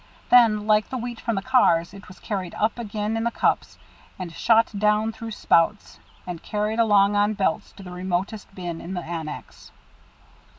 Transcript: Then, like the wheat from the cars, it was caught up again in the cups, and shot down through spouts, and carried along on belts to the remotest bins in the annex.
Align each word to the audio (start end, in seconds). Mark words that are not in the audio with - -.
Then, 0.31 0.65
like 0.65 0.89
the 0.89 0.97
wheat 0.97 1.21
from 1.21 1.35
the 1.35 1.43
cars, 1.43 1.93
it 1.93 2.07
was 2.07 2.19
caught 2.19 2.55
up 2.55 2.79
again 2.79 3.15
in 3.15 3.23
the 3.23 3.29
cups, 3.29 3.77
and 4.17 4.33
shot 4.33 4.71
down 4.79 5.11
through 5.11 5.29
spouts, 5.29 5.99
and 6.25 6.41
carried 6.41 6.79
along 6.79 7.15
on 7.15 7.33
belts 7.35 7.71
to 7.73 7.83
the 7.83 7.91
remotest 7.91 8.55
bins 8.55 8.81
in 8.83 8.95
the 8.95 9.03
annex. 9.03 9.71